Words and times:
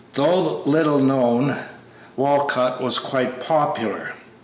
Though 0.15 0.63
little 0.65 0.97
known, 0.97 1.55
Walcott 2.15 2.81
was 2.81 2.97
quite 2.97 3.39
popular. 3.39 4.13